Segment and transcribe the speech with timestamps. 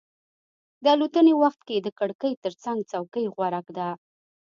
[0.83, 3.89] د الوتنې وخت کې د کړکۍ ترڅنګ څوکۍ غوره ده.